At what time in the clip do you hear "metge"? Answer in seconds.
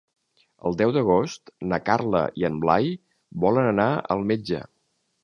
4.33-4.65